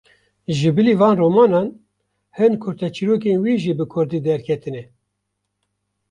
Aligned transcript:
Ji 0.57 0.69
bilî 0.77 0.93
van 1.01 1.15
romanan, 1.23 1.67
hin 2.37 2.53
kurteçîrrokên 2.63 3.39
wî 3.45 3.55
jî 3.63 3.73
bi 3.77 3.85
kurdî 3.93 4.19
derketine. 4.27 4.83